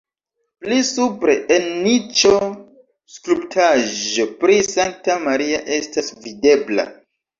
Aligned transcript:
Pli 0.61 0.77
supre 0.91 1.35
en 1.55 1.67
niĉo 1.87 2.31
skulptaĵo 3.17 4.27
pri 4.41 4.57
Sankta 4.73 5.19
Maria 5.27 5.61
estas 5.77 6.11
videbla. 6.25 6.89